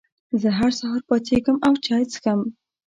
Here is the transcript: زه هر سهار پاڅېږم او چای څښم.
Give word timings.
زه 0.41 0.49
هر 0.59 0.71
سهار 0.79 1.01
پاڅېږم 1.09 1.57
او 1.67 1.73
چای 1.85 2.03
څښم. 2.11 2.41